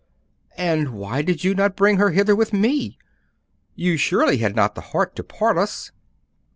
'And 0.57 0.93
why 0.95 1.21
did 1.21 1.43
you 1.43 1.53
not 1.53 1.75
bring 1.75 1.97
her 1.97 2.09
hither 2.09 2.35
with 2.35 2.53
me? 2.53 2.97
You 3.75 3.97
surely 3.97 4.37
had 4.39 4.55
not 4.55 4.73
the 4.73 4.81
heart 4.81 5.15
to 5.17 5.23
part 5.23 5.59
us? 5.59 5.91